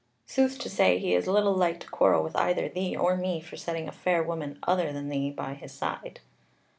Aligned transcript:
Sooth 0.25 0.57
to 0.57 0.67
say, 0.67 0.97
he 0.97 1.13
is 1.13 1.27
little 1.27 1.53
like 1.53 1.79
to 1.81 1.87
quarrel 1.87 2.23
with 2.23 2.35
either 2.35 2.67
thee 2.67 2.97
or 2.97 3.15
me 3.15 3.39
for 3.39 3.55
setting 3.55 3.87
a 3.87 3.91
fair 3.91 4.23
woman 4.23 4.57
other 4.63 4.91
than 4.91 5.09
thee 5.09 5.29
by 5.29 5.53
his 5.53 5.73
side." 5.73 6.21